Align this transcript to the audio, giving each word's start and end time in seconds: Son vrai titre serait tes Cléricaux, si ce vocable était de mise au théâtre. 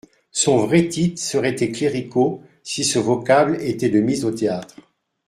Son 0.31 0.57
vrai 0.57 0.87
titre 0.87 1.21
serait 1.21 1.53
tes 1.53 1.71
Cléricaux, 1.71 2.41
si 2.63 2.83
ce 2.85 2.97
vocable 2.97 3.61
était 3.61 3.89
de 3.91 3.99
mise 3.99 4.25
au 4.25 4.31
théâtre. 4.31 4.77